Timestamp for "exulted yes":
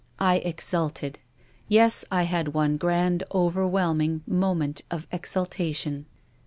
0.37-2.03